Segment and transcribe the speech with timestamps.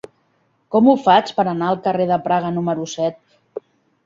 [0.75, 3.21] Com ho faig per anar al carrer de Praga número set?